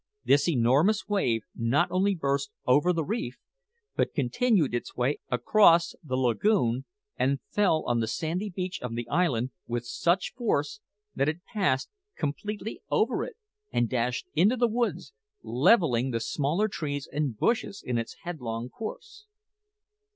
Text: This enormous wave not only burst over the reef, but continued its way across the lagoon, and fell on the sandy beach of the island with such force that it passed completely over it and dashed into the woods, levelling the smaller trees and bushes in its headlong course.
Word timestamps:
This 0.25 0.49
enormous 0.49 1.07
wave 1.07 1.43
not 1.55 1.91
only 1.91 2.15
burst 2.15 2.49
over 2.65 2.91
the 2.91 3.03
reef, 3.05 3.37
but 3.95 4.15
continued 4.15 4.73
its 4.73 4.95
way 4.97 5.19
across 5.29 5.93
the 6.03 6.15
lagoon, 6.17 6.85
and 7.17 7.39
fell 7.51 7.83
on 7.85 7.99
the 7.99 8.07
sandy 8.07 8.49
beach 8.49 8.81
of 8.81 8.95
the 8.95 9.07
island 9.09 9.51
with 9.67 9.85
such 9.85 10.33
force 10.33 10.79
that 11.13 11.29
it 11.29 11.45
passed 11.45 11.87
completely 12.17 12.81
over 12.89 13.23
it 13.23 13.35
and 13.71 13.89
dashed 13.91 14.25
into 14.33 14.57
the 14.57 14.67
woods, 14.67 15.13
levelling 15.43 16.09
the 16.09 16.19
smaller 16.19 16.67
trees 16.67 17.07
and 17.11 17.37
bushes 17.37 17.83
in 17.85 17.99
its 17.99 18.15
headlong 18.23 18.69
course. 18.69 19.27